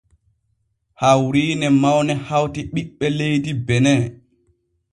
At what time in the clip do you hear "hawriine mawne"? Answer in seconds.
1.01-2.13